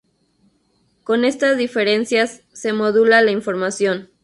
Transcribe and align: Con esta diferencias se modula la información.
Con 1.03 1.25
esta 1.25 1.53
diferencias 1.53 2.41
se 2.53 2.73
modula 2.73 3.21
la 3.21 3.29
información. 3.29 4.09